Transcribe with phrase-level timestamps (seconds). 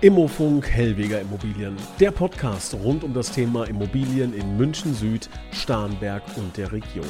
[0.00, 6.56] Immofunk Hellweger Immobilien, der Podcast rund um das Thema Immobilien in München Süd, Starnberg und
[6.56, 7.08] der Region.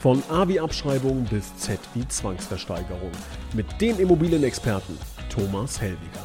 [0.00, 3.12] Von A wie Abschreibung bis Z wie Zwangsversteigerung.
[3.52, 4.98] Mit dem Immobilienexperten
[5.32, 6.24] Thomas Hellweger.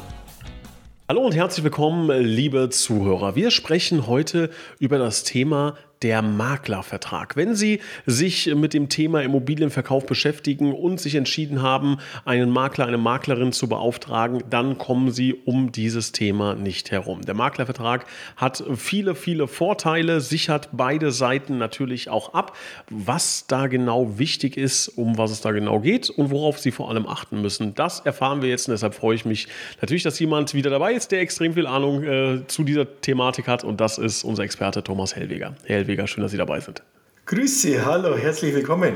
[1.08, 3.36] Hallo und herzlich willkommen, liebe Zuhörer.
[3.36, 4.50] Wir sprechen heute
[4.80, 7.36] über das Thema der Maklervertrag.
[7.36, 12.98] Wenn Sie sich mit dem Thema Immobilienverkauf beschäftigen und sich entschieden haben, einen Makler, eine
[12.98, 17.20] Maklerin zu beauftragen, dann kommen Sie um dieses Thema nicht herum.
[17.22, 22.56] Der Maklervertrag hat viele, viele Vorteile, sichert beide Seiten natürlich auch ab.
[22.88, 26.88] Was da genau wichtig ist, um was es da genau geht und worauf Sie vor
[26.88, 29.48] allem achten müssen, das erfahren wir jetzt und deshalb freue ich mich
[29.80, 33.64] natürlich, dass jemand wieder dabei ist, der extrem viel Ahnung äh, zu dieser Thematik hat
[33.64, 35.54] und das ist unser Experte Thomas Hellweger.
[35.66, 36.84] Hellweger Hellweger, schön, dass Sie dabei sind.
[37.26, 38.94] Grüß Sie, hallo, herzlich willkommen.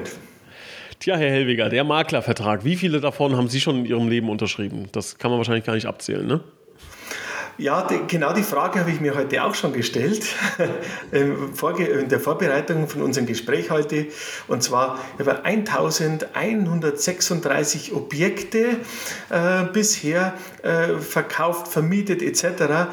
[1.00, 4.86] Tja, Herr Hellweger, der Maklervertrag, wie viele davon haben Sie schon in Ihrem Leben unterschrieben?
[4.92, 6.38] Das kann man wahrscheinlich gar nicht abzählen, ne?
[7.56, 10.26] Ja, die, genau die Frage habe ich mir heute auch schon gestellt,
[11.12, 14.08] in der Vorbereitung von unserem Gespräch heute.
[14.48, 18.78] Und zwar über 1136 Objekte
[19.30, 22.88] äh, bisher äh, verkauft, vermietet etc.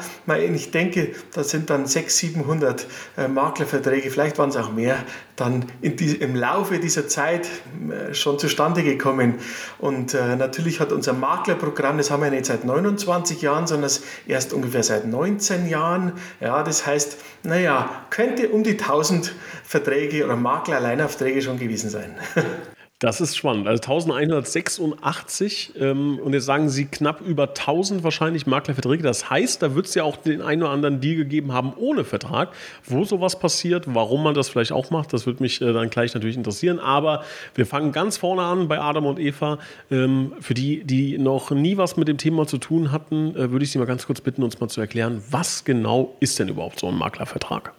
[0.54, 4.96] Ich denke, da sind dann 600, 700 äh, Maklerverträge, vielleicht waren es auch mehr,
[5.36, 7.48] dann die, im Laufe dieser Zeit
[7.90, 9.36] äh, schon zustande gekommen.
[9.78, 13.90] Und äh, natürlich hat unser Maklerprogramm, das haben wir nicht seit 29 Jahren, sondern
[14.26, 16.12] erst ungefähr seit 19 Jahren.
[16.40, 22.14] Ja, das heißt, naja, könnte um die 1000 Verträge oder Makler-Alleinaufträge schon gewesen sein.
[23.02, 23.66] Das ist spannend.
[23.66, 29.02] Also 1186 ähm, und jetzt sagen Sie knapp über 1000 wahrscheinlich Maklerverträge.
[29.02, 32.04] Das heißt, da wird es ja auch den einen oder anderen Deal gegeben haben ohne
[32.04, 32.50] Vertrag.
[32.84, 36.14] Wo sowas passiert, warum man das vielleicht auch macht, das würde mich äh, dann gleich
[36.14, 36.78] natürlich interessieren.
[36.78, 37.24] Aber
[37.56, 39.58] wir fangen ganz vorne an bei Adam und Eva.
[39.90, 43.64] Ähm, für die, die noch nie was mit dem Thema zu tun hatten, äh, würde
[43.64, 46.78] ich Sie mal ganz kurz bitten, uns mal zu erklären, was genau ist denn überhaupt
[46.78, 47.72] so ein Maklervertrag?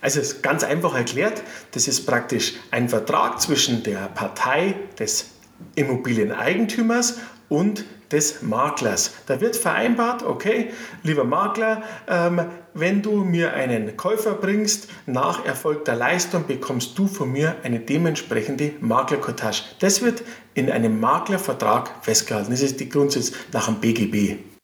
[0.00, 1.42] Also ist ganz einfach erklärt,
[1.72, 5.30] das ist praktisch ein Vertrag zwischen der Partei des
[5.74, 7.18] Immobilieneigentümers
[7.48, 9.14] und des Maklers.
[9.26, 10.70] Da wird vereinbart, okay,
[11.02, 17.32] lieber Makler, ähm, wenn du mir einen Käufer bringst, nach erfolgter Leistung bekommst du von
[17.32, 19.62] mir eine dementsprechende Maklerkotage.
[19.80, 20.22] Das wird
[20.54, 22.50] in einem Maklervertrag festgehalten.
[22.50, 24.55] Das ist die Grundsatz nach dem BGB.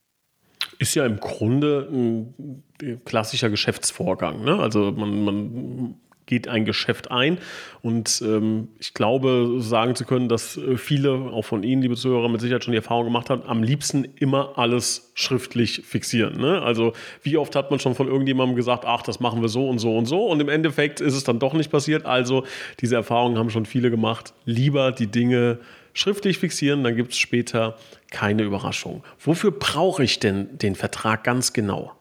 [0.78, 2.62] Ist ja im Grunde ein
[3.04, 4.44] klassischer Geschäftsvorgang.
[4.44, 4.58] Ne?
[4.58, 5.94] Also man, man
[6.26, 7.38] geht ein Geschäft ein.
[7.82, 12.40] Und ähm, ich glaube, sagen zu können, dass viele, auch von Ihnen, liebe Zuhörer, mit
[12.40, 16.40] Sicherheit schon die Erfahrung gemacht haben, am liebsten immer alles schriftlich fixieren.
[16.40, 16.62] Ne?
[16.62, 19.78] Also wie oft hat man schon von irgendjemandem gesagt, ach, das machen wir so und
[19.78, 20.26] so und so.
[20.26, 22.06] Und im Endeffekt ist es dann doch nicht passiert.
[22.06, 22.44] Also
[22.80, 24.32] diese Erfahrungen haben schon viele gemacht.
[24.44, 25.58] Lieber die Dinge
[25.94, 27.78] schriftlich fixieren, dann gibt es später
[28.10, 29.04] keine Überraschung.
[29.20, 31.92] Wofür brauche ich denn den Vertrag ganz genau?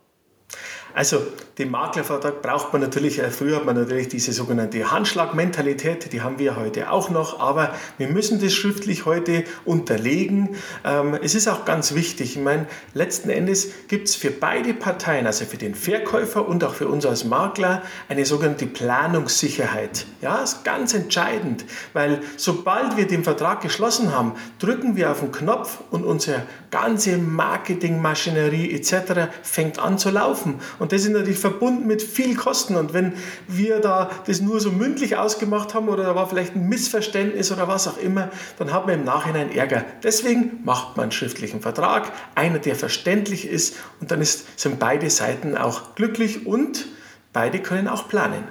[0.94, 1.25] Also
[1.61, 6.39] den Maklervertrag braucht man natürlich, äh, früher hat man natürlich diese sogenannte Handschlagmentalität, die haben
[6.39, 10.55] wir heute auch noch, aber wir müssen das schriftlich heute unterlegen.
[10.83, 15.27] Ähm, es ist auch ganz wichtig, ich meine, letzten Endes gibt es für beide Parteien,
[15.27, 20.07] also für den Verkäufer und auch für uns als Makler, eine sogenannte Planungssicherheit.
[20.21, 25.31] Ja, ist ganz entscheidend, weil sobald wir den Vertrag geschlossen haben, drücken wir auf den
[25.31, 29.29] Knopf und unsere ganze Marketingmaschinerie etc.
[29.44, 30.55] fängt an zu laufen.
[30.79, 32.75] Und das ist natürlich verbunden mit viel Kosten.
[32.75, 33.13] Und wenn
[33.47, 37.67] wir da das nur so mündlich ausgemacht haben oder da war vielleicht ein Missverständnis oder
[37.67, 39.85] was auch immer, dann hat man im Nachhinein Ärger.
[40.03, 45.09] Deswegen macht man einen schriftlichen Vertrag, einer, der verständlich ist und dann ist, sind beide
[45.09, 46.88] Seiten auch glücklich und
[47.34, 48.44] beide können auch planen.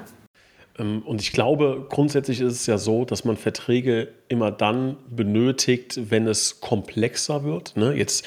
[0.79, 6.11] Ähm, und ich glaube, grundsätzlich ist es ja so, dass man Verträge immer dann benötigt,
[6.11, 7.77] wenn es komplexer wird.
[7.77, 7.95] Ne?
[7.95, 8.27] Jetzt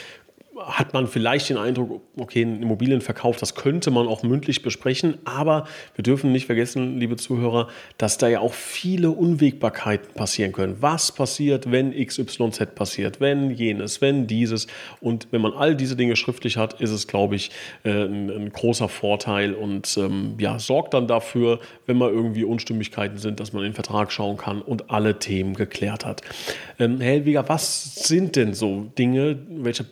[0.59, 5.65] hat man vielleicht den Eindruck, okay, ein Immobilienverkauf, das könnte man auch mündlich besprechen, aber
[5.95, 10.77] wir dürfen nicht vergessen, liebe Zuhörer, dass da ja auch viele Unwägbarkeiten passieren können.
[10.79, 14.67] Was passiert, wenn XYZ passiert, wenn jenes, wenn dieses
[15.01, 17.49] und wenn man all diese Dinge schriftlich hat, ist es, glaube ich,
[17.83, 23.17] äh, ein, ein großer Vorteil und ähm, ja, sorgt dann dafür, wenn mal irgendwie Unstimmigkeiten
[23.17, 26.21] sind, dass man in den Vertrag schauen kann und alle Themen geklärt hat.
[26.79, 29.85] Ähm, Herr Helwiger, was sind denn so Dinge, welche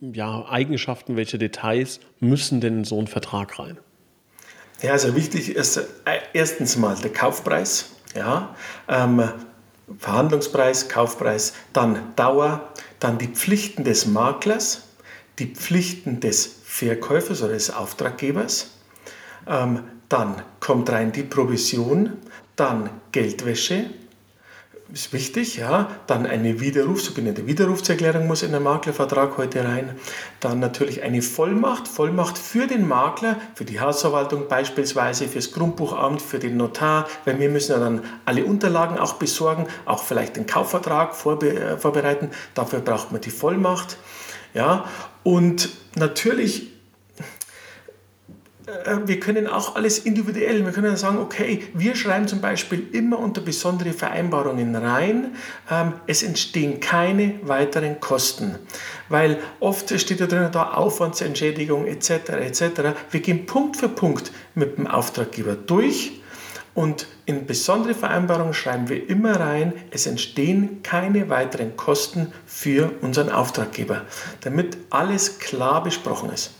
[0.00, 3.78] ja, Eigenschaften, welche Details müssen denn in so einen Vertrag rein?
[4.82, 5.82] Ja, also wichtig ist äh,
[6.32, 8.54] erstens mal der Kaufpreis, ja,
[8.88, 9.22] ähm,
[9.98, 12.68] Verhandlungspreis, Kaufpreis, dann Dauer,
[13.00, 14.88] dann die Pflichten des Maklers,
[15.38, 18.70] die Pflichten des Verkäufers oder des Auftraggebers,
[19.46, 22.14] ähm, dann kommt rein die Provision,
[22.56, 23.86] dann Geldwäsche,
[24.92, 25.90] ist wichtig, ja.
[26.06, 29.96] Dann eine Widerruf, sogenannte Widerrufserklärung muss in den Maklervertrag heute rein.
[30.40, 36.38] Dann natürlich eine Vollmacht, Vollmacht für den Makler, für die Hausverwaltung beispielsweise, fürs Grundbuchamt, für
[36.38, 41.14] den Notar, weil wir müssen ja dann alle Unterlagen auch besorgen, auch vielleicht den Kaufvertrag
[41.14, 42.30] vorbe äh, vorbereiten.
[42.54, 43.98] Dafür braucht man die Vollmacht,
[44.54, 44.86] ja.
[45.22, 46.77] Und natürlich
[49.06, 53.40] wir können auch alles individuell, wir können sagen, okay, wir schreiben zum Beispiel immer unter
[53.40, 55.36] besondere Vereinbarungen rein,
[55.70, 58.56] ähm, es entstehen keine weiteren Kosten,
[59.08, 62.10] weil oft steht da drin da Aufwandsentschädigung etc.
[62.10, 62.62] etc.
[63.10, 66.20] Wir gehen Punkt für Punkt mit dem Auftraggeber durch
[66.74, 73.30] und in besondere Vereinbarungen schreiben wir immer rein, es entstehen keine weiteren Kosten für unseren
[73.30, 74.02] Auftraggeber,
[74.42, 76.50] damit alles klar besprochen ist.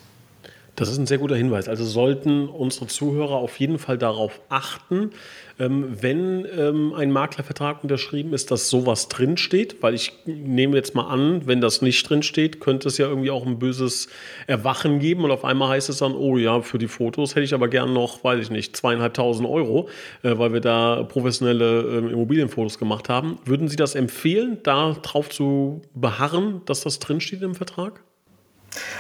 [0.78, 1.68] Das ist ein sehr guter Hinweis.
[1.68, 5.10] Also sollten unsere Zuhörer auf jeden Fall darauf achten,
[5.58, 9.82] ähm, wenn ähm, ein Maklervertrag unterschrieben ist, dass sowas drinsteht.
[9.82, 13.44] Weil ich nehme jetzt mal an, wenn das nicht drinsteht, könnte es ja irgendwie auch
[13.44, 14.08] ein böses
[14.46, 17.54] Erwachen geben und auf einmal heißt es dann, oh ja, für die Fotos hätte ich
[17.54, 19.88] aber gern noch, weiß ich nicht, zweieinhalbtausend Euro,
[20.22, 23.38] äh, weil wir da professionelle äh, Immobilienfotos gemacht haben.
[23.44, 28.04] Würden Sie das empfehlen, darauf zu beharren, dass das drinsteht im Vertrag?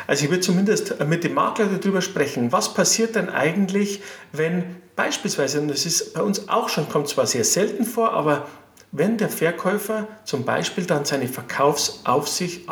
[0.06, 4.64] Also ich würde zumindest mit dem Makler darüber sprechen, was passiert denn eigentlich, wenn
[4.96, 8.46] beispielsweise, und das ist bei uns auch schon, kommt zwar sehr selten vor, aber
[8.90, 12.70] wenn der Verkäufer zum Beispiel dann seine Verkaufsabsicht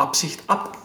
[0.49, 0.79] ab,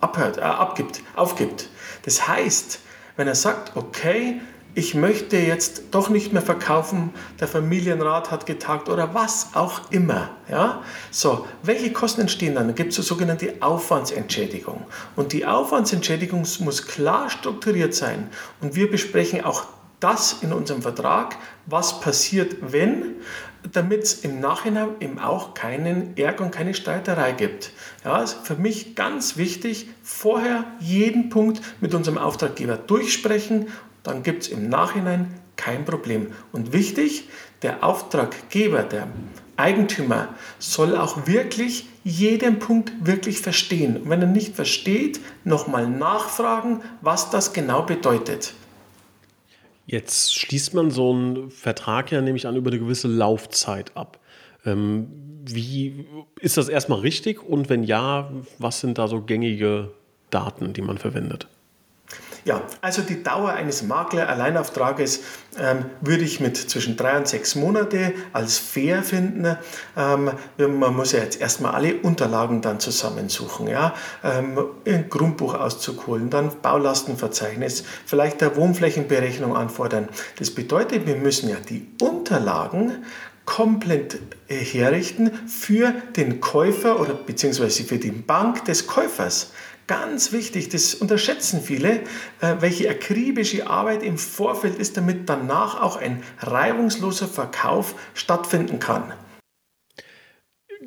[0.00, 1.68] abhört, äh, abgibt, aufgibt.
[2.04, 2.80] Das heißt,
[3.16, 4.40] wenn er sagt, okay,
[4.76, 10.28] ich möchte jetzt doch nicht mehr verkaufen, der Familienrat hat getagt oder was auch immer.
[10.50, 10.82] Ja?
[11.10, 12.66] So, welche Kosten entstehen dann?
[12.66, 14.84] Dann gibt es so sogenannte Aufwandsentschädigung.
[15.16, 18.28] Und die Aufwandsentschädigung muss klar strukturiert sein.
[18.60, 19.64] Und wir besprechen auch
[19.98, 23.16] das in unserem Vertrag, was passiert, wenn,
[23.72, 27.72] damit es im Nachhinein eben auch keinen Ärger und keine Streiterei gibt.
[28.04, 33.68] Ja, ist für mich ganz wichtig, vorher jeden Punkt mit unserem Auftraggeber durchsprechen
[34.06, 36.28] dann gibt es im Nachhinein kein Problem.
[36.52, 37.28] Und wichtig,
[37.62, 39.08] der Auftraggeber, der
[39.56, 43.96] Eigentümer soll auch wirklich jeden Punkt wirklich verstehen.
[43.96, 48.54] Und wenn er nicht versteht, nochmal nachfragen, was das genau bedeutet.
[49.86, 54.18] Jetzt schließt man so einen Vertrag ja nämlich an über eine gewisse Laufzeit ab.
[54.64, 55.08] Ähm,
[55.44, 56.06] wie
[56.40, 57.42] ist das erstmal richtig?
[57.42, 59.92] Und wenn ja, was sind da so gängige
[60.30, 61.46] Daten, die man verwendet?
[62.46, 65.20] Ja, also die Dauer eines Makler-Alleinauftrages
[65.58, 69.56] ähm, würde ich mit zwischen drei und sechs Monate als fair finden.
[69.96, 76.30] Ähm, man muss ja jetzt erstmal alle Unterlagen dann zusammensuchen, ja, ähm, ein Grundbuchauszug holen,
[76.30, 80.08] dann Baulastenverzeichnis, vielleicht der Wohnflächenberechnung anfordern.
[80.38, 83.04] Das bedeutet, wir müssen ja die Unterlagen
[83.44, 89.50] komplett äh, herrichten für den Käufer oder beziehungsweise für die Bank des Käufers.
[89.86, 92.00] Ganz wichtig, das unterschätzen viele,
[92.40, 99.12] äh, welche akribische Arbeit im Vorfeld ist, damit danach auch ein reibungsloser Verkauf stattfinden kann.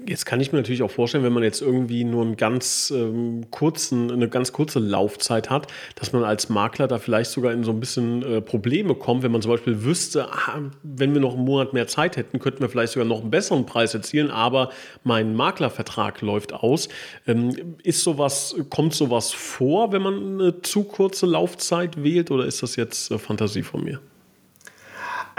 [0.07, 3.46] Jetzt kann ich mir natürlich auch vorstellen, wenn man jetzt irgendwie nur einen ganz ähm,
[3.51, 7.72] kurzen, eine ganz kurze Laufzeit hat, dass man als Makler da vielleicht sogar in so
[7.72, 11.46] ein bisschen äh, Probleme kommt, wenn man zum Beispiel wüsste, ah, wenn wir noch einen
[11.46, 14.69] Monat mehr Zeit hätten, könnten wir vielleicht sogar noch einen besseren Preis erzielen, aber
[15.04, 16.88] mein Maklervertrag läuft aus.
[17.28, 22.63] Ähm, ist sowas, kommt sowas vor, wenn man eine zu kurze Laufzeit wählt oder ist
[22.63, 24.00] das jetzt äh, Fantasie von mir?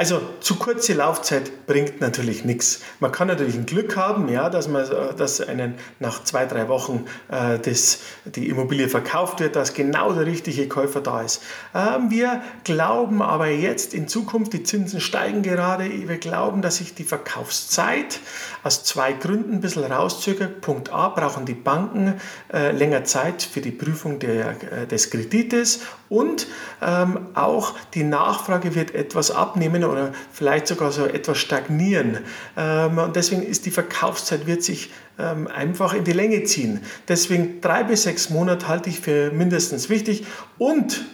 [0.01, 2.81] Also zu kurze Laufzeit bringt natürlich nichts.
[3.01, 4.89] Man kann natürlich ein Glück haben, ja, dass, man,
[5.19, 10.25] dass einen nach zwei, drei Wochen äh, das, die Immobilie verkauft wird, dass genau der
[10.25, 11.43] richtige Käufer da ist.
[11.75, 16.95] Ähm, wir glauben aber jetzt in Zukunft, die Zinsen steigen gerade, wir glauben, dass sich
[16.95, 18.21] die Verkaufszeit
[18.63, 20.63] aus zwei Gründen ein bisschen rauszögert.
[20.63, 22.19] Punkt A, brauchen die Banken
[22.51, 25.81] äh, länger Zeit für die Prüfung der, äh, des Kredites
[26.11, 26.49] und
[26.83, 32.19] ähm, auch die Nachfrage wird etwas abnehmen oder vielleicht sogar so etwas stagnieren.
[32.57, 36.81] Ähm, und deswegen ist die Verkaufszeit wird sich ähm, einfach in die Länge ziehen.
[37.09, 40.25] Deswegen drei bis sechs Monate halte ich für mindestens wichtig.
[40.59, 41.05] Und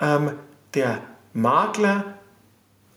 [0.00, 0.32] ähm,
[0.74, 1.00] der
[1.32, 2.19] Makler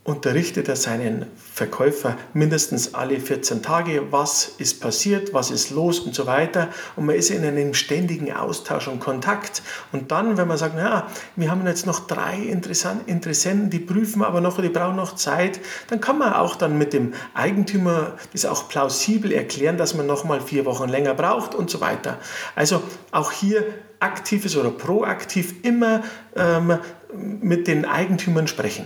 [0.06, 6.14] unterrichtet er seinen Verkäufer mindestens alle 14 Tage, was ist passiert, was ist los und
[6.14, 6.68] so weiter.
[6.98, 9.62] Und man ist in einem ständigen Austausch und Kontakt.
[9.94, 11.08] Und dann, wenn man sagt, ja,
[11.38, 16.02] wir haben jetzt noch drei Interessenten, die prüfen aber noch, die brauchen noch Zeit, dann
[16.02, 20.42] kann man auch dann mit dem Eigentümer das auch plausibel erklären, dass man noch mal
[20.42, 22.18] vier Wochen länger braucht und so weiter.
[22.56, 23.64] Also auch hier
[24.02, 26.04] aktives oder proaktiv immer
[26.36, 26.78] ähm,
[27.14, 28.86] mit den Eigentümern sprechen.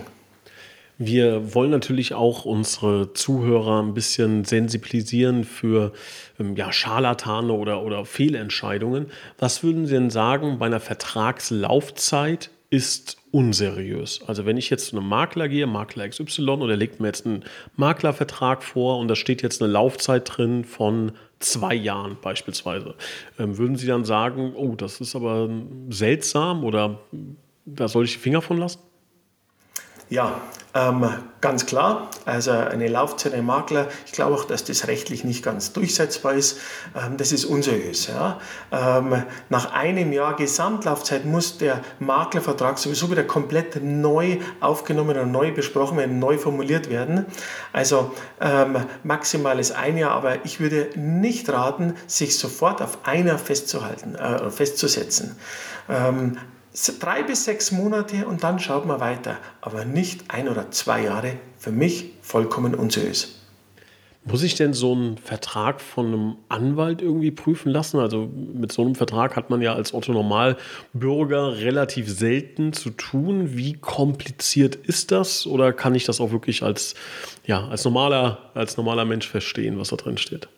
[0.98, 5.92] Wir wollen natürlich auch unsere Zuhörer ein bisschen sensibilisieren für
[6.40, 9.06] ähm, ja, Scharlatane oder, oder Fehlentscheidungen.
[9.38, 14.20] Was würden Sie denn sagen bei einer Vertragslaufzeit ist unseriös.
[14.26, 17.26] Also wenn ich jetzt zu einem Makler gehe, Makler XY, und er legt mir jetzt
[17.26, 17.44] einen
[17.76, 22.94] Maklervertrag vor und da steht jetzt eine Laufzeit drin von zwei Jahren beispielsweise,
[23.38, 25.48] ähm, würden Sie dann sagen, oh, das ist aber
[25.88, 27.00] seltsam oder
[27.64, 28.80] da soll ich die Finger von lassen?
[30.10, 30.40] Ja,
[30.74, 31.06] ähm,
[31.40, 32.10] ganz klar.
[32.24, 36.58] Also eine Laufzeit Makler, ich glaube auch, dass das rechtlich nicht ganz durchsetzbar ist.
[36.96, 38.06] Ähm, das ist unseriös.
[38.06, 38.38] Ja.
[38.70, 45.52] Ähm, nach einem Jahr Gesamtlaufzeit muss der Maklervertrag sowieso wieder komplett neu aufgenommen und neu
[45.52, 47.26] besprochen werden, neu formuliert werden.
[47.72, 53.26] Also ähm, maximal ist ein Jahr, aber ich würde nicht raten, sich sofort auf ein
[53.26, 55.36] Jahr festzuhalten, äh, festzusetzen.
[57.00, 59.38] Drei bis sechs Monate und dann schaut man weiter.
[59.60, 61.32] Aber nicht ein oder zwei Jahre.
[61.58, 63.38] Für mich vollkommen unseriös.
[64.24, 67.98] Muss ich denn so einen Vertrag von einem Anwalt irgendwie prüfen lassen?
[67.98, 73.56] Also mit so einem Vertrag hat man ja als Otto Normalbürger relativ selten zu tun.
[73.56, 75.46] Wie kompliziert ist das?
[75.46, 76.94] Oder kann ich das auch wirklich als,
[77.46, 80.48] ja, als, normaler, als normaler Mensch verstehen, was da drin steht?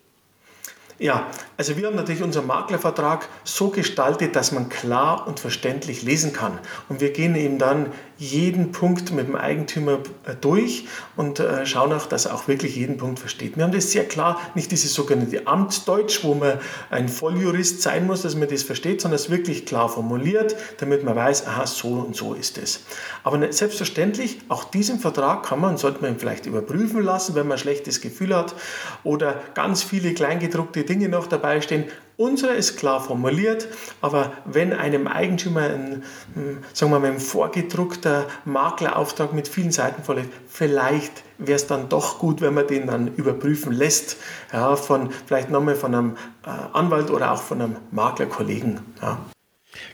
[1.00, 6.35] Ja, also wir haben natürlich unseren Maklervertrag so gestaltet, dass man klar und verständlich lesen
[6.35, 6.59] kann.
[6.90, 7.87] Und wir gehen eben dann
[8.20, 10.86] jeden Punkt mit dem Eigentümer äh, durch
[11.16, 13.56] und äh, schauen auch, dass er auch wirklich jeden Punkt versteht.
[13.56, 16.58] Wir haben das sehr klar, nicht dieses sogenannte Amtsdeutsch, wo man
[16.90, 21.16] ein Volljurist sein muss, dass man das versteht, sondern es wirklich klar formuliert, damit man
[21.16, 22.80] weiß, aha, so und so ist es.
[23.24, 27.48] Aber ne, selbstverständlich, auch diesen Vertrag kann man, sollte man ihn vielleicht überprüfen lassen, wenn
[27.48, 28.54] man ein schlechtes Gefühl hat
[29.02, 31.84] oder ganz viele kleingedruckte Dinge noch dabei stehen.
[32.20, 33.66] Unsere ist klar formuliert,
[34.02, 40.02] aber wenn einem Eigentümer ein, hm, sagen wir mal, ein vorgedruckter Maklerauftrag mit vielen Seiten
[40.02, 44.18] vorliegt, vielleicht wäre es dann doch gut, wenn man den dann überprüfen lässt,
[44.52, 48.80] ja, von, vielleicht nochmal von einem äh, Anwalt oder auch von einem Maklerkollegen.
[49.00, 49.18] Ja.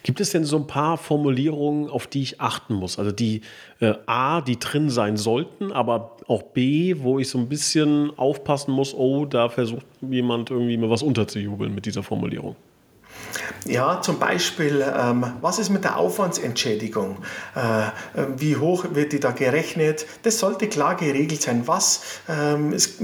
[0.02, 2.98] Gibt es denn so ein paar Formulierungen, auf die ich achten muss?
[2.98, 3.42] Also die
[3.80, 8.72] äh, A, die drin sein sollten, aber auch B, wo ich so ein bisschen aufpassen
[8.72, 12.56] muss, oh, da versucht jemand irgendwie mir was unterzujubeln mit dieser Formulierung.
[13.64, 17.16] Ja, zum Beispiel, ähm, was ist mit der Aufwandsentschädigung?
[17.56, 17.90] Äh, äh,
[18.36, 20.06] wie hoch wird die da gerechnet?
[20.22, 21.66] Das sollte klar geregelt sein.
[21.66, 22.20] Was?
[22.28, 22.98] Ähm, es,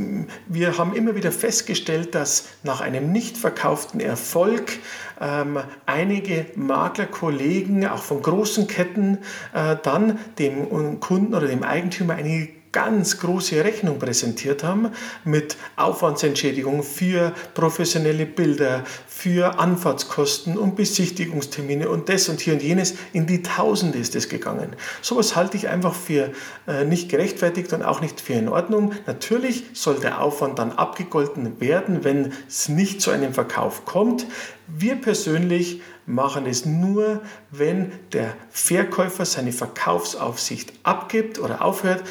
[0.47, 4.79] wir haben immer wieder festgestellt, dass nach einem nicht verkauften Erfolg
[5.23, 9.19] ähm, einige Maklerkollegen, auch von großen Ketten,
[9.55, 14.91] äh, dann dem Kunden oder dem Eigentümer eine ganz große Rechnung präsentiert haben
[15.25, 22.95] mit Aufwandsentschädigung für professionelle Bilder, für Anfahrtskosten und Besichtigungstermine und das und hier und jenes.
[23.12, 24.75] In die Tausende ist es gegangen.
[25.02, 26.31] Sowas halte ich einfach für
[26.67, 28.93] äh, nicht gerechtfertigt und auch nicht für in Ordnung.
[29.07, 34.26] Natürlich soll der Aufwand dann abgegolten werden, wenn es nicht zu einem Verkauf kommt.
[34.67, 42.02] Wir persönlich machen es nur, wenn der Verkäufer seine Verkaufsaufsicht abgibt oder aufhört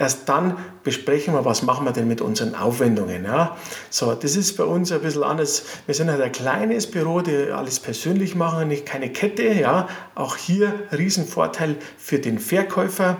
[0.00, 3.22] Erst dann besprechen wir, was machen wir denn mit unseren Aufwendungen.
[3.22, 3.58] Ja?
[3.90, 5.64] So, das ist bei uns ein bisschen anders.
[5.84, 9.52] Wir sind halt ein kleines Büro, die alles persönlich machen, nicht keine Kette.
[9.52, 9.88] Ja?
[10.14, 13.18] Auch hier Riesenvorteil für den Verkäufer.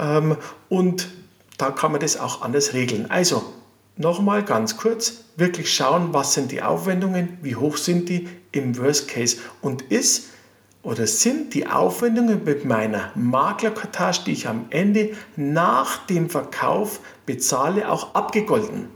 [0.00, 0.36] Ähm,
[0.68, 1.10] und
[1.58, 3.08] da kann man das auch anders regeln.
[3.08, 3.44] Also,
[3.96, 9.06] nochmal ganz kurz, wirklich schauen, was sind die Aufwendungen, wie hoch sind die im Worst
[9.06, 10.30] Case und ist
[10.86, 17.90] oder sind die Aufwendungen mit meiner Maklerkartage, die ich am Ende nach dem Verkauf bezahle,
[17.90, 18.86] auch abgegolten?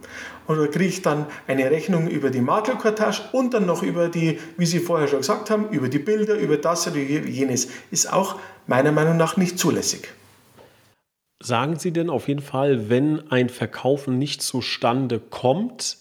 [0.47, 4.67] Oder kriege ich dann eine Rechnung über die Maklerkartage und dann noch über die, wie
[4.67, 7.67] Sie vorher schon gesagt haben, über die Bilder, über das oder jenes?
[7.91, 10.13] Ist auch meiner Meinung nach nicht zulässig.
[11.43, 15.99] Sagen Sie denn auf jeden Fall, wenn ein Verkaufen nicht zustande kommt,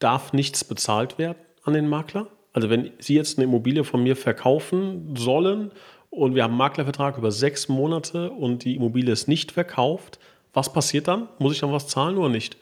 [0.00, 2.26] darf nichts bezahlt werden an den Makler?
[2.56, 5.72] Also wenn Sie jetzt eine Immobilie von mir verkaufen sollen
[6.08, 10.18] und wir haben einen Maklervertrag über sechs Monate und die Immobilie ist nicht verkauft,
[10.54, 11.28] was passiert dann?
[11.38, 12.56] Muss ich dann was zahlen oder nicht?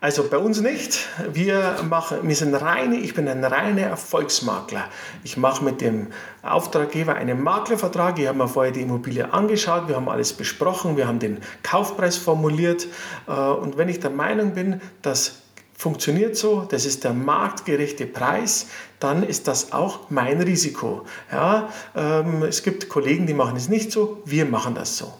[0.00, 1.06] Also bei uns nicht.
[1.32, 4.84] Wir machen, wir sind reine, ich bin ein reiner Erfolgsmakler.
[5.22, 6.08] Ich mache mit dem
[6.42, 8.18] Auftraggeber einen Maklervertrag.
[8.18, 12.16] Ich habe mir vorher die Immobilie angeschaut, wir haben alles besprochen, wir haben den Kaufpreis
[12.16, 12.88] formuliert.
[13.28, 15.42] Äh, und wenn ich der Meinung bin, dass
[15.78, 18.66] funktioniert so, das ist der marktgerechte Preis,
[18.98, 21.06] dann ist das auch mein Risiko.
[21.30, 25.14] Ja, ähm, es gibt Kollegen, die machen es nicht so, wir machen das so.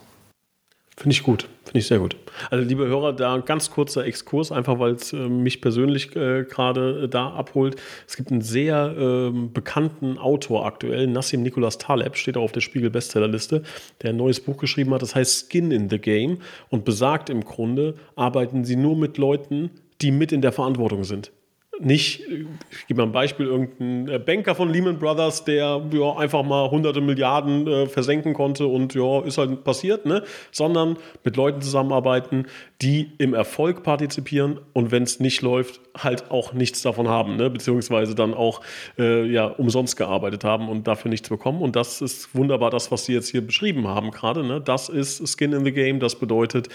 [0.96, 2.16] Finde ich gut, finde ich sehr gut.
[2.50, 7.04] Also liebe Hörer, da ganz kurzer Exkurs, einfach weil es äh, mich persönlich äh, gerade
[7.04, 7.76] äh, da abholt.
[8.08, 12.62] Es gibt einen sehr ähm, bekannten Autor aktuell, Nassim Nicholas Taleb, steht auch auf der
[12.62, 13.62] Spiegel Bestsellerliste,
[14.02, 16.38] der ein neues Buch geschrieben hat, das heißt Skin in the Game
[16.68, 19.70] und besagt im Grunde, arbeiten Sie nur mit Leuten,
[20.00, 21.32] die mit in der Verantwortung sind
[21.80, 26.42] nicht, ich gebe mal ein Beispiel, irgendein äh, Banker von Lehman Brothers, der ja, einfach
[26.42, 30.22] mal hunderte Milliarden äh, versenken konnte und ja, ist halt passiert, ne?
[30.50, 32.46] sondern mit Leuten zusammenarbeiten,
[32.82, 37.50] die im Erfolg partizipieren und wenn es nicht läuft, halt auch nichts davon haben, ne?
[37.50, 38.60] beziehungsweise dann auch
[38.98, 41.62] äh, ja, umsonst gearbeitet haben und dafür nichts bekommen.
[41.62, 44.44] Und das ist wunderbar, das, was Sie jetzt hier beschrieben haben gerade.
[44.44, 44.60] Ne?
[44.60, 46.68] Das ist Skin in the Game, das bedeutet,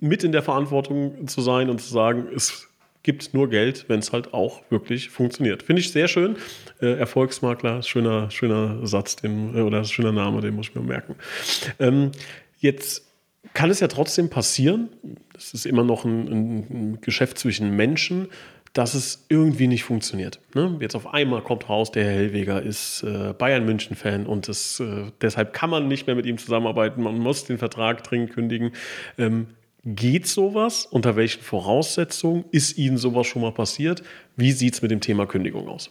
[0.00, 2.68] mit in der Verantwortung zu sein und zu sagen, es
[3.04, 5.62] gibt nur Geld, wenn es halt auch wirklich funktioniert.
[5.62, 6.36] Finde ich sehr schön.
[6.80, 11.14] Äh, Erfolgsmakler, schöner, schöner Satz, den, äh, oder schöner Name, den muss ich mir merken.
[11.78, 12.10] Ähm,
[12.58, 13.06] jetzt
[13.52, 14.88] kann es ja trotzdem passieren,
[15.34, 18.28] das ist immer noch ein, ein Geschäft zwischen Menschen,
[18.72, 20.40] dass es irgendwie nicht funktioniert.
[20.54, 20.76] Ne?
[20.80, 25.12] Jetzt auf einmal kommt raus, der Herr Hellweger ist äh, Bayern München-Fan und das, äh,
[25.20, 27.02] deshalb kann man nicht mehr mit ihm zusammenarbeiten.
[27.02, 28.72] Man muss den Vertrag dringend kündigen.
[29.16, 29.46] Ähm,
[29.86, 30.86] Geht sowas?
[30.90, 32.46] Unter welchen Voraussetzungen?
[32.52, 34.02] Ist Ihnen sowas schon mal passiert?
[34.34, 35.90] Wie sieht es mit dem Thema Kündigung aus?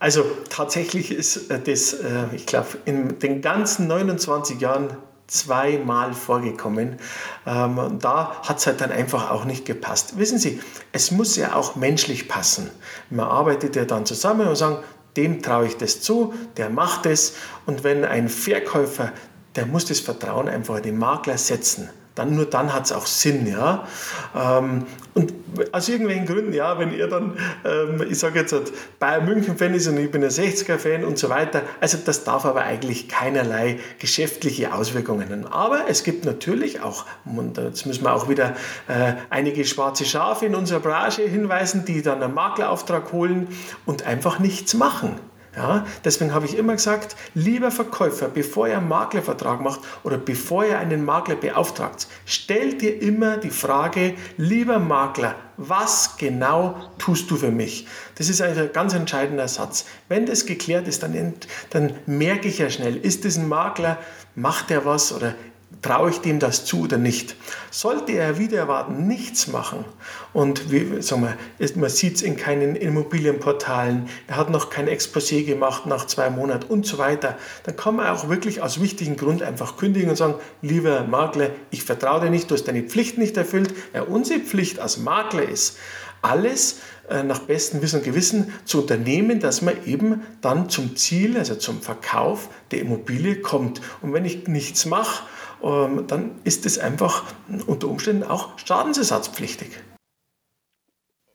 [0.00, 4.96] Also tatsächlich ist äh, das, äh, ich glaube, in den ganzen 29 Jahren
[5.28, 6.96] zweimal vorgekommen.
[7.46, 10.18] Ähm, da hat es halt dann einfach auch nicht gepasst.
[10.18, 12.70] Wissen Sie, es muss ja auch menschlich passen.
[13.10, 14.84] Man arbeitet ja dann zusammen und sagt,
[15.16, 17.36] dem traue ich das zu, der macht es.
[17.64, 19.12] Und wenn ein Verkäufer,
[19.54, 23.46] der muss das Vertrauen einfach dem Makler setzen dann nur dann hat es auch Sinn.
[23.46, 23.86] Ja?
[24.34, 25.32] Ähm, und
[25.72, 28.54] aus irgendwelchen Gründen, ja, wenn ihr dann, ähm, ich sage jetzt,
[28.98, 32.62] Bayern München-Fan ist und ich bin ein 60er-Fan und so weiter, also das darf aber
[32.62, 35.46] eigentlich keinerlei geschäftliche Auswirkungen haben.
[35.46, 38.56] Aber es gibt natürlich auch, und jetzt müssen wir auch wieder
[38.88, 43.48] äh, einige schwarze Schafe in unserer Branche hinweisen, die dann einen Maklerauftrag holen
[43.84, 45.16] und einfach nichts machen.
[45.56, 50.66] Ja, deswegen habe ich immer gesagt, lieber Verkäufer, bevor ihr einen Maklervertrag macht oder bevor
[50.66, 57.36] ihr einen Makler beauftragt, stellt dir immer die Frage, lieber Makler, was genau tust du
[57.36, 57.86] für mich?
[58.16, 59.86] Das ist ein ganz entscheidender Satz.
[60.10, 61.32] Wenn das geklärt ist, dann,
[61.70, 63.96] dann merke ich ja schnell, ist das ein Makler,
[64.34, 65.34] macht er was oder
[65.82, 67.36] traue ich dem das zu oder nicht.
[67.70, 69.84] Sollte er wieder erwarten nichts machen
[70.32, 75.44] und wie, sagen wir, man sieht es in keinen Immobilienportalen, er hat noch kein Exposé
[75.44, 79.42] gemacht nach zwei Monaten und so weiter, dann kann man auch wirklich aus wichtigen Grund
[79.42, 83.36] einfach kündigen und sagen, lieber Makler, ich vertraue dir nicht, du hast deine Pflicht nicht
[83.36, 83.74] erfüllt.
[83.94, 85.78] Ja, unsere Pflicht als Makler ist,
[86.22, 91.36] alles äh, nach bestem Wissen und Gewissen zu unternehmen, dass man eben dann zum Ziel,
[91.38, 93.80] also zum Verkauf der Immobilie kommt.
[94.02, 95.22] Und wenn ich nichts mache,
[95.60, 97.24] dann ist es einfach
[97.66, 99.70] unter Umständen auch schadensersatzpflichtig.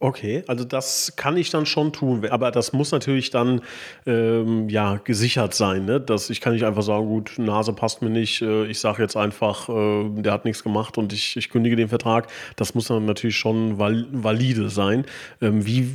[0.03, 3.61] Okay, also das kann ich dann schon tun, aber das muss natürlich dann
[4.07, 5.85] ähm, ja gesichert sein.
[5.85, 6.01] Ne?
[6.01, 9.15] Dass ich kann nicht einfach sagen, gut, Nase passt mir nicht, äh, ich sage jetzt
[9.15, 12.31] einfach, äh, der hat nichts gemacht und ich, ich kündige den Vertrag.
[12.55, 15.05] Das muss dann natürlich schon val valide sein.
[15.39, 15.87] Ähm, wie,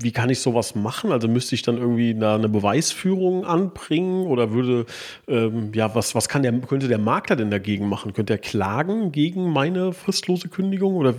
[0.00, 1.10] wie kann ich sowas machen?
[1.10, 4.84] Also müsste ich dann irgendwie da eine Beweisführung anbringen oder würde
[5.28, 8.12] ähm, ja was was kann der könnte der Makler denn dagegen machen?
[8.12, 11.14] Könnte er klagen gegen meine fristlose Kündigung oder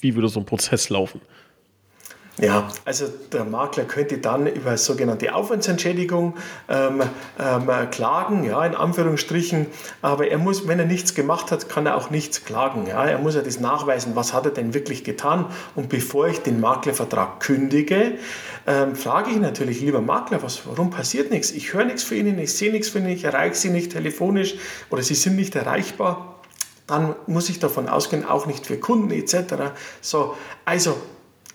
[0.00, 1.20] wie würde so ein Prozess laufen?
[2.40, 6.36] Ja, also der Makler könnte dann über sogenannte Aufwandsentschädigung
[6.68, 7.02] ähm,
[7.36, 9.66] ähm, klagen, ja, in Anführungsstrichen.
[10.02, 12.86] Aber er muss, wenn er nichts gemacht hat, kann er auch nichts klagen.
[12.86, 13.04] Ja.
[13.04, 15.46] Er muss ja das nachweisen, was hat er denn wirklich getan.
[15.74, 18.12] Und bevor ich den Maklervertrag kündige,
[18.68, 21.50] ähm, frage ich natürlich, lieber Makler, was, warum passiert nichts?
[21.50, 24.54] Ich höre nichts von Ihnen, ich sehe nichts von Ihnen, ich erreiche Sie nicht telefonisch
[24.90, 26.36] oder Sie sind nicht erreichbar.
[26.86, 29.72] Dann muss ich davon ausgehen, auch nicht für Kunden etc.
[30.00, 30.96] So, also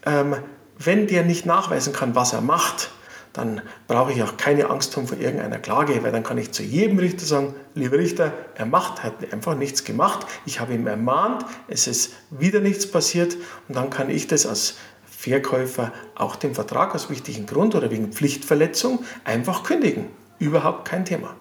[0.05, 0.35] ähm,
[0.83, 2.91] wenn der nicht nachweisen kann, was er macht,
[3.33, 6.61] dann brauche ich auch keine Angst haben vor irgendeiner Klage, weil dann kann ich zu
[6.61, 11.43] jedem Richter sagen, lieber Richter, er macht, hat einfach nichts gemacht, ich habe ihn ermahnt,
[11.67, 13.35] es ist wieder nichts passiert
[13.67, 18.11] und dann kann ich das als Verkäufer auch den Vertrag aus wichtigen Grund oder wegen
[18.11, 20.07] Pflichtverletzung einfach kündigen.
[20.37, 21.35] Überhaupt kein Thema.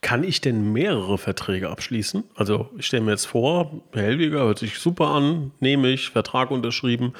[0.00, 2.24] Kann ich denn mehrere Verträge abschließen?
[2.34, 7.14] Also ich stelle mir jetzt vor, Hellweger hört sich super an, nehme ich, Vertrag unterschrieben,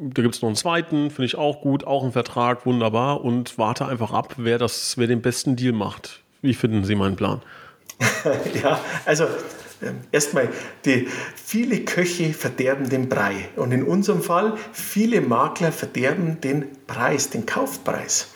[0.00, 3.24] da gibt es noch einen zweiten, finde ich auch gut, auch ein Vertrag, wunderbar.
[3.24, 6.22] Und warte einfach ab, wer, das, wer den besten Deal macht.
[6.40, 7.42] Wie finden Sie meinen Plan?
[8.62, 9.24] ja, also
[9.82, 10.48] ähm, erstmal,
[11.34, 13.48] viele Köche verderben den Brei.
[13.56, 18.28] Und in unserem Fall, viele Makler verderben den Preis, den Kaufpreis.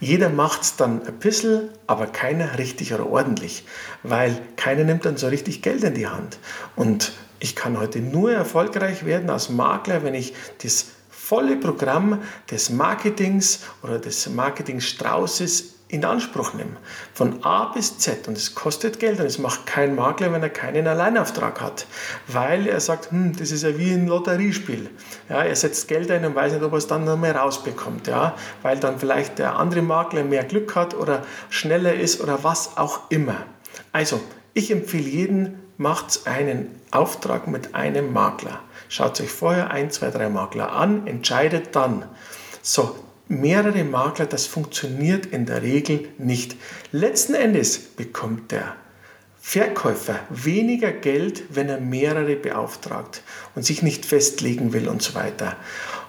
[0.00, 3.64] Jeder macht es dann ein bisschen, aber keiner richtig oder ordentlich,
[4.02, 6.38] weil keiner nimmt dann so richtig Geld in die Hand.
[6.74, 10.88] Und ich kann heute nur erfolgreich werden als Makler, wenn ich das
[11.26, 16.76] volle Programm des Marketings oder des Marketingstraußes in Anspruch nehme.
[17.14, 18.28] Von A bis Z.
[18.28, 21.86] Und es kostet Geld und es macht kein Makler, wenn er keinen Alleinauftrag hat.
[22.28, 24.88] Weil er sagt, hm, das ist ja wie ein Lotteriespiel.
[25.28, 28.06] Ja, er setzt Geld ein und weiß nicht, ob er es dann noch mehr rausbekommt.
[28.06, 32.76] Ja, weil dann vielleicht der andere Makler mehr Glück hat oder schneller ist oder was
[32.76, 33.46] auch immer.
[33.90, 34.20] Also,
[34.54, 38.60] ich empfehle jeden, macht einen Auftrag mit einem Makler.
[38.88, 42.04] Schaut euch vorher ein, zwei, drei Makler an, entscheidet dann.
[42.62, 42.96] So,
[43.28, 46.56] mehrere Makler, das funktioniert in der Regel nicht.
[46.92, 48.76] Letzten Endes bekommt der
[49.40, 53.22] Verkäufer weniger Geld, wenn er mehrere beauftragt
[53.54, 55.56] und sich nicht festlegen will und so weiter.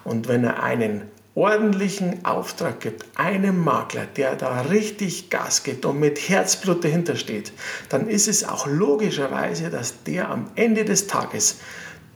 [0.02, 1.02] Und wenn er einen
[1.36, 7.52] ordentlichen Auftrag gibt, einem Makler, der da richtig Gas gibt und mit Herzblut dahinter steht,
[7.90, 11.58] dann ist es auch logischerweise, dass der am Ende des Tages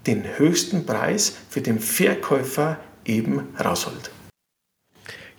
[0.06, 4.10] den höchsten Preis für den Verkäufer eben rausholt.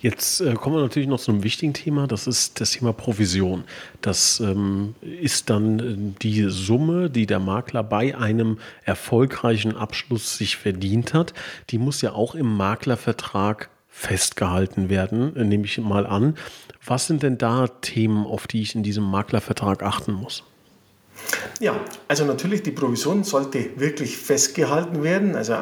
[0.04, 3.64] Jetzt äh, kommen wir natürlich noch zu einem wichtigen Thema, das ist das Thema Provision.
[4.02, 10.58] Das ähm, ist dann äh, die Summe, die der Makler bei einem erfolgreichen Abschluss sich
[10.58, 11.32] verdient hat.
[11.70, 16.36] Die muss ja auch im Maklervertrag festgehalten werden, äh, nehme ich mal an.
[16.84, 20.44] Was sind denn da Themen, auf die ich in diesem Maklervertrag achten muss?
[21.60, 25.56] Ja, also natürlich, die Provision sollte wirklich festgehalten werden, also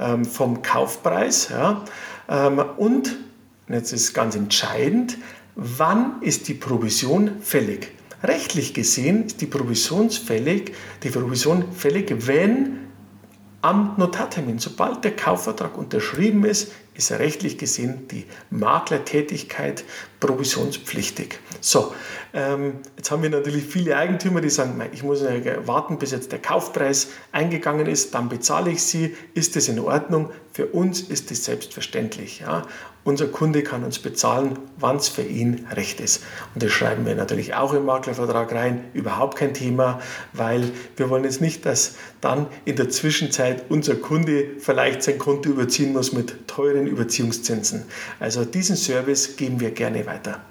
[0.00, 1.48] ähm, vom Kaufpreis.
[1.50, 1.84] Ja,
[2.28, 3.16] ähm, und
[3.68, 5.18] und jetzt ist ganz entscheidend,
[5.54, 7.92] wann ist die Provision fällig?
[8.22, 12.87] Rechtlich gesehen ist die Provision fällig, die Provision fällig, wenn
[13.60, 19.84] am Notartermin, sobald der Kaufvertrag unterschrieben ist, ist rechtlich gesehen die Maklertätigkeit
[20.18, 21.38] provisionspflichtig.
[21.60, 21.92] So,
[22.34, 26.40] ähm, jetzt haben wir natürlich viele Eigentümer, die sagen, ich muss warten, bis jetzt der
[26.40, 29.16] Kaufpreis eingegangen ist, dann bezahle ich sie.
[29.34, 30.30] Ist das in Ordnung?
[30.52, 32.40] Für uns ist das selbstverständlich.
[32.40, 32.64] Ja?
[33.08, 36.22] Unser Kunde kann uns bezahlen, wann es für ihn recht ist.
[36.52, 38.84] Und das schreiben wir natürlich auch im Maklervertrag rein.
[38.92, 39.98] Überhaupt kein Thema,
[40.34, 45.48] weil wir wollen jetzt nicht, dass dann in der Zwischenzeit unser Kunde vielleicht sein Konto
[45.48, 47.84] überziehen muss mit teuren Überziehungszinsen.
[48.20, 50.42] Also diesen Service geben wir gerne weiter.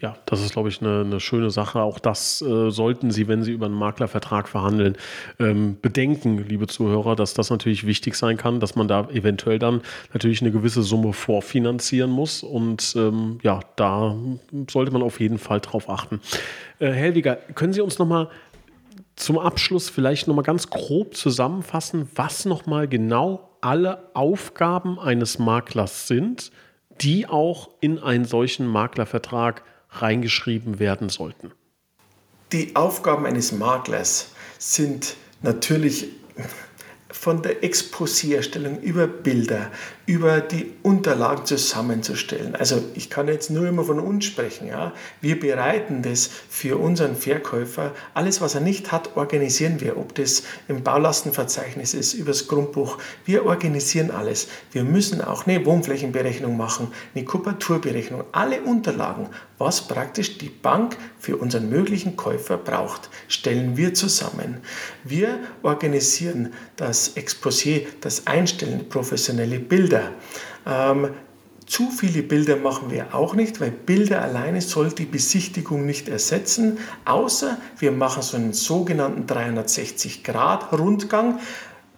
[0.00, 1.82] Ja, das ist, glaube ich, eine, eine schöne Sache.
[1.82, 4.96] Auch das äh, sollten Sie, wenn Sie über einen Maklervertrag verhandeln,
[5.38, 9.82] ähm, bedenken, liebe Zuhörer, dass das natürlich wichtig sein kann, dass man da eventuell dann
[10.14, 12.42] natürlich eine gewisse Summe vorfinanzieren muss.
[12.42, 14.16] Und ähm, ja, da
[14.70, 16.20] sollte man auf jeden Fall drauf achten.
[16.78, 18.30] Äh, Helwiger, können Sie uns nochmal
[19.16, 26.52] zum Abschluss vielleicht nochmal ganz grob zusammenfassen, was nochmal genau alle Aufgaben eines Maklers sind,
[27.02, 31.52] die auch in einen solchen Maklervertrag reingeschrieben werden sollten?
[32.52, 36.08] Die Aufgaben eines Maklers sind natürlich
[37.12, 39.70] von der Exposierstellung über Bilder,
[40.06, 42.54] über die Unterlagen zusammenzustellen.
[42.54, 44.68] Also ich kann jetzt nur immer von uns sprechen.
[44.68, 44.92] Ja?
[45.20, 47.92] Wir bereiten das für unseren Verkäufer.
[48.14, 49.96] Alles, was er nicht hat, organisieren wir.
[49.96, 52.98] Ob das im Baulastenverzeichnis ist, übers Grundbuch.
[53.24, 54.48] Wir organisieren alles.
[54.72, 58.24] Wir müssen auch eine Wohnflächenberechnung machen, eine Kubaturberechnung.
[58.32, 64.58] Alle Unterlagen, was praktisch die Bank für unseren möglichen Käufer braucht, stellen wir zusammen.
[65.04, 70.10] Wir organisieren das Exposé, das Einstellen, professionelle Bilder, Bilder.
[70.66, 71.10] Ähm,
[71.66, 76.78] zu viele Bilder machen wir auch nicht, weil Bilder alleine soll die Besichtigung nicht ersetzen,
[77.04, 81.38] außer wir machen so einen sogenannten 360-Grad-Rundgang.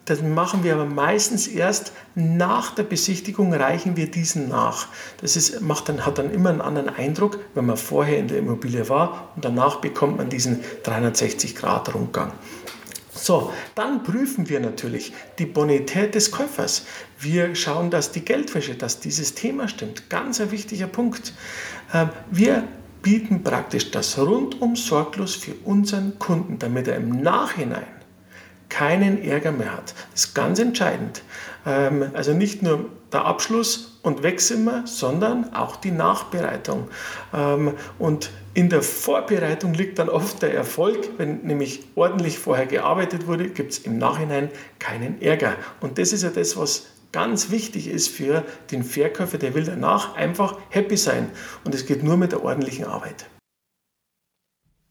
[0.05, 4.89] Das machen wir aber meistens erst nach der Besichtigung, reichen wir diesen nach.
[5.21, 8.39] Das ist, macht dann, hat dann immer einen anderen Eindruck, wenn man vorher in der
[8.39, 12.33] Immobilie war und danach bekommt man diesen 360-Grad-Rundgang.
[13.15, 16.87] So, dann prüfen wir natürlich die Bonität des Käufers.
[17.19, 20.09] Wir schauen, dass die Geldwäsche, dass dieses Thema stimmt.
[20.09, 21.35] Ganz ein wichtiger Punkt.
[21.93, 22.67] Ähm, wir
[23.03, 27.87] bieten praktisch das rundum sorglos für unseren Kunden, damit er im Nachhinein
[28.71, 29.95] keinen Ärger mehr hat.
[30.13, 31.23] Das ist ganz entscheidend.
[31.67, 36.89] Ähm, also nicht nur der Abschluss und weg sind wir, sondern auch die Nachbereitung.
[37.33, 41.11] Ähm, und in der Vorbereitung liegt dann oft der Erfolg.
[41.19, 45.55] Wenn nämlich ordentlich vorher gearbeitet wurde, gibt es im Nachhinein keinen Ärger.
[45.81, 49.39] Und das ist ja das, was ganz wichtig ist für den Verkäufer.
[49.39, 51.31] Der will danach einfach happy sein.
[51.65, 53.27] Und es geht nur mit der ordentlichen Arbeit.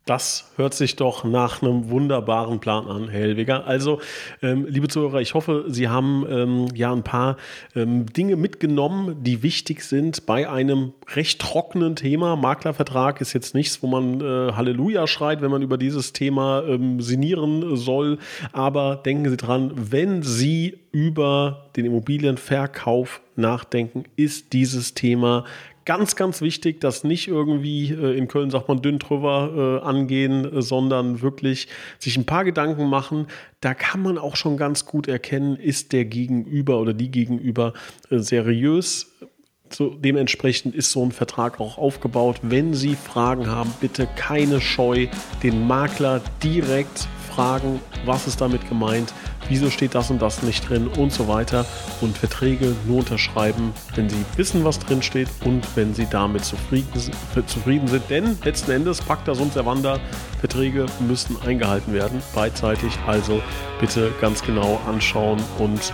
[0.05, 3.67] Das hört sich doch nach einem wunderbaren Plan an, Helwiger.
[3.67, 4.01] Also,
[4.41, 7.37] ähm, liebe Zuhörer, ich hoffe, Sie haben ähm, ja ein paar
[7.75, 12.35] ähm, Dinge mitgenommen, die wichtig sind bei einem recht trockenen Thema.
[12.35, 16.99] Maklervertrag ist jetzt nichts, wo man äh, Halleluja schreit, wenn man über dieses Thema ähm,
[16.99, 18.17] sinnieren soll.
[18.53, 25.45] Aber denken Sie dran, wenn Sie über den Immobilienverkauf nachdenken, ist dieses Thema
[25.85, 30.45] ganz, ganz wichtig, dass nicht irgendwie äh, in Köln sagt man dünn drüber äh, angehen,
[30.45, 31.67] äh, sondern wirklich
[31.99, 33.27] sich ein paar Gedanken machen.
[33.59, 37.73] Da kann man auch schon ganz gut erkennen, ist der Gegenüber oder die Gegenüber
[38.09, 39.11] äh, seriös.
[39.69, 42.39] So, dementsprechend ist so ein Vertrag auch aufgebaut.
[42.41, 45.07] Wenn Sie Fragen haben, bitte keine Scheu,
[45.43, 49.13] den Makler direkt fragen, was ist damit gemeint,
[49.51, 51.65] wieso steht das und das nicht drin und so weiter.
[51.99, 56.87] Und Verträge nur unterschreiben, wenn Sie wissen, was drin steht und wenn Sie damit zufrieden,
[57.45, 58.09] zufrieden sind.
[58.09, 59.99] Denn letzten Endes, Pacta sunt servanda,
[60.41, 62.91] Verträge müssen eingehalten werden, beidseitig.
[63.07, 63.41] Also
[63.79, 65.93] bitte ganz genau anschauen und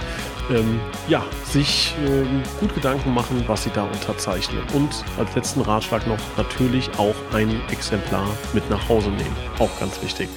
[0.50, 0.80] ähm,
[1.10, 4.62] ja, sich ähm, gut Gedanken machen, was sie da unterzeichnen.
[4.74, 9.36] Und als letzten Ratschlag noch natürlich auch ein Exemplar mit nach Hause nehmen.
[9.60, 10.30] Auch ganz wichtig.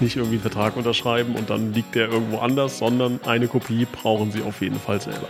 [0.00, 4.30] Nicht irgendwie einen Vertrag unterschreiben und dann liegt der irgendwo anders, sondern eine Kopie brauchen
[4.30, 5.28] sie auf jeden Fall selber.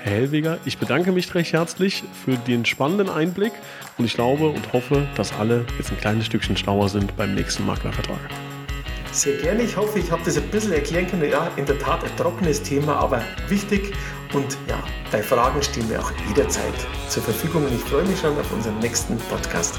[0.00, 3.52] Herr Hellweger, ich bedanke mich recht herzlich für den spannenden Einblick
[3.98, 7.64] und ich glaube und hoffe, dass alle jetzt ein kleines Stückchen schlauer sind beim nächsten
[7.66, 8.18] Maklervertrag.
[9.12, 9.62] Sehr gerne.
[9.62, 11.30] Ich hoffe, ich habe das ein bisschen erklären können.
[11.30, 13.92] Ja, in der Tat ein trockenes Thema, aber wichtig.
[14.32, 16.74] Und ja, bei Fragen stehen wir auch jederzeit
[17.08, 17.64] zur Verfügung.
[17.64, 19.78] Und ich freue mich schon auf unseren nächsten Podcast.